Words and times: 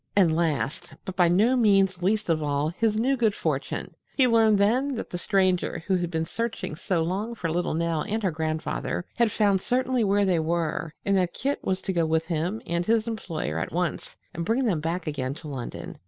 And 0.15 0.35
last, 0.35 0.95
but 1.05 1.15
by 1.15 1.27
no 1.27 1.55
means 1.55 2.01
least 2.01 2.27
of 2.27 2.41
all 2.41 2.69
his 2.69 2.97
new 2.97 3.15
good 3.15 3.35
fortune, 3.35 3.93
he 4.15 4.25
learned 4.27 4.57
then 4.57 4.95
that 4.95 5.11
the 5.11 5.17
Stranger 5.19 5.83
who 5.85 5.95
had 5.97 6.09
been 6.09 6.25
searching 6.25 6.75
so 6.75 7.03
long 7.03 7.35
for 7.35 7.51
little 7.51 7.75
Nell 7.75 8.01
and 8.01 8.23
her 8.23 8.31
grandfather 8.31 9.05
had 9.13 9.29
found 9.31 9.61
certainly 9.61 10.03
where 10.03 10.25
they 10.25 10.39
were 10.39 10.91
and 11.05 11.15
that 11.17 11.33
Kit 11.33 11.63
was 11.63 11.81
to 11.83 11.93
go 11.93 12.07
with 12.07 12.25
him 12.25 12.63
and 12.65 12.83
his 12.83 13.07
employer 13.07 13.59
at 13.59 13.71
once 13.71 14.17
and 14.33 14.43
bring 14.43 14.65
them 14.65 14.79
back 14.79 15.05
again 15.05 15.35
to 15.35 15.47
London. 15.47 15.99